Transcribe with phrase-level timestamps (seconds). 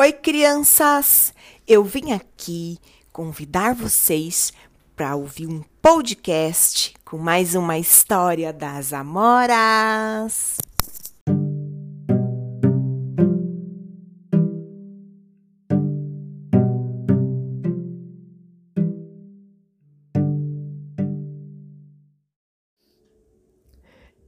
[0.00, 1.34] Oi, crianças!
[1.66, 2.78] Eu vim aqui
[3.12, 4.52] convidar vocês
[4.94, 10.58] para ouvir um podcast com mais uma história das Amoras.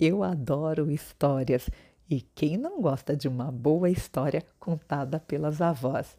[0.00, 1.70] Eu adoro histórias
[2.10, 6.18] e quem não gosta de uma boa história contada pelas avós?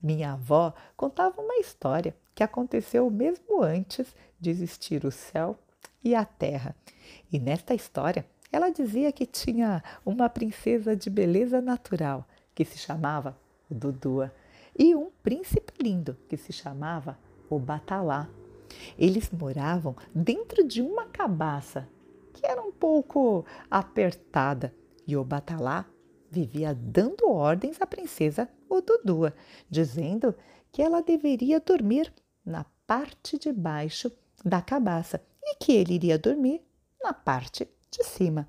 [0.00, 5.58] Minha avó contava uma história que aconteceu mesmo antes de existir o céu
[6.04, 6.76] e a terra.
[7.32, 13.36] E nesta história, ela dizia que tinha uma princesa de beleza natural que se chamava
[13.68, 14.32] Dudua
[14.78, 17.18] e um príncipe lindo que se chamava
[17.50, 18.28] o Batalá.
[18.96, 21.88] Eles moravam dentro de uma cabaça
[22.32, 24.72] que era um pouco apertada,
[25.06, 25.86] e o Batalá
[26.30, 29.34] vivia dando ordens à princesa Odudua,
[29.70, 30.34] dizendo
[30.72, 32.12] que ela deveria dormir
[32.44, 34.10] na parte de baixo
[34.44, 36.60] da cabaça e que ele iria dormir
[37.02, 38.48] na parte de cima.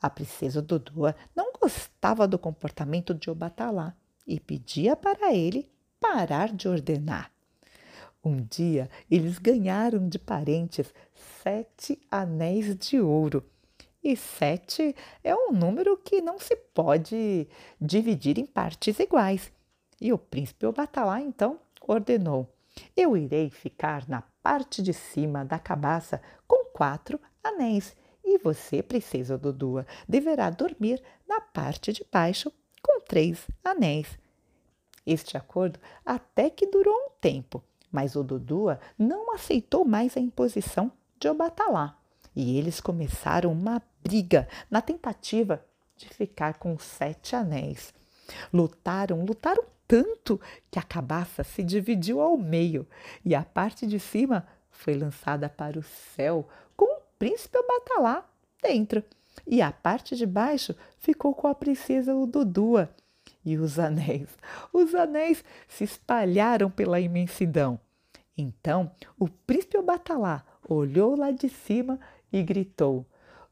[0.00, 3.94] A princesa Dodua não gostava do comportamento de Obatalá
[4.26, 7.30] e pedia para ele parar de ordenar.
[8.22, 10.92] Um dia eles ganharam de parentes
[11.42, 13.44] sete anéis de ouro.
[14.04, 17.48] E sete é um número que não se pode
[17.80, 19.50] dividir em partes iguais.
[19.98, 22.54] E o príncipe Obatalá então ordenou:
[22.94, 29.38] Eu irei ficar na parte de cima da cabaça com quatro anéis, e você, princesa
[29.38, 32.52] Dodua, deverá dormir na parte de baixo
[32.82, 34.18] com três anéis.
[35.06, 40.90] Este acordo até que durou um tempo mas o Dudua não aceitou mais a imposição
[41.20, 41.96] de Obatalá
[42.34, 45.64] e eles começaram uma briga na tentativa
[45.96, 47.94] de ficar com os sete anéis.
[48.52, 50.40] Lutaram, lutaram tanto
[50.70, 52.86] que a cabaça se dividiu ao meio
[53.24, 58.24] e a parte de cima foi lançada para o céu com o príncipe Obatalá
[58.62, 59.02] dentro.
[59.46, 62.88] E a parte de baixo ficou com a princesa Ududua.
[63.44, 64.28] E os anéis,
[64.72, 67.78] os anéis se espalharam pela imensidão.
[68.36, 72.00] Então o príncipe Obatalá olhou lá de cima
[72.34, 73.06] e gritou: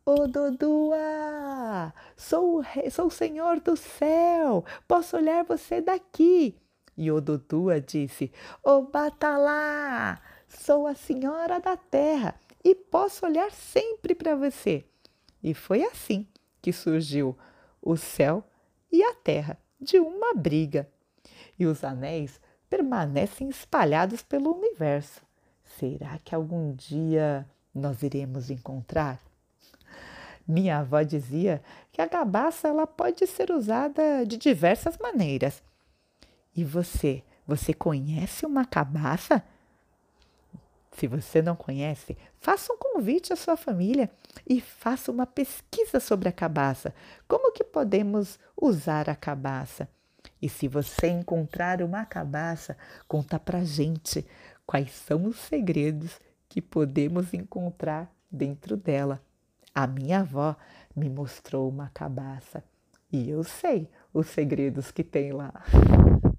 [0.04, 6.58] Ô Dodua, sou o, rei, sou o senhor do céu, posso olhar você daqui.
[6.96, 12.34] E o Dodua disse: Ô Batalá, sou a senhora da terra
[12.64, 14.84] e posso olhar sempre para você.
[15.40, 16.26] E foi assim
[16.60, 17.38] que surgiu
[17.80, 18.44] o céu
[18.90, 20.90] e a terra de uma briga.
[21.56, 25.22] E os anéis permanecem espalhados pelo universo.
[25.62, 29.20] Será que algum dia nós iremos encontrar?
[30.46, 35.62] Minha avó dizia que a cabaça ela pode ser usada de diversas maneiras.
[36.54, 39.42] E você, você conhece uma cabaça?
[40.92, 44.10] Se você não conhece, faça um convite à sua família
[44.46, 46.94] e faça uma pesquisa sobre a cabaça.
[47.26, 49.88] Como que podemos usar a cabaça?
[50.40, 52.76] E se você encontrar uma cabaça,
[53.08, 54.26] conta pra gente
[54.66, 56.20] quais são os segredos
[56.52, 59.22] que podemos encontrar dentro dela.
[59.74, 60.54] A minha avó
[60.94, 62.62] me mostrou uma cabaça
[63.10, 65.50] e eu sei os segredos que tem lá.